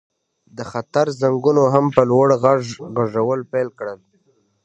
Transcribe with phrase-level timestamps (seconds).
[0.57, 2.61] د خطر زنګونو هم په لوړ غږ
[2.97, 3.99] غږول پیل کړل